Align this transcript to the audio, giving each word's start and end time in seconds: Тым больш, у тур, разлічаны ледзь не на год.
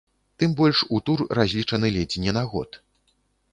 Тым 0.43 0.55
больш, 0.59 0.79
у 0.97 1.01
тур, 1.09 1.21
разлічаны 1.41 1.93
ледзь 1.99 2.17
не 2.27 2.37
на 2.41 2.47
год. 2.57 2.69